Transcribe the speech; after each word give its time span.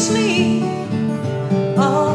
Please 0.00 0.14
me. 0.14 0.62
Oh, 1.76 2.09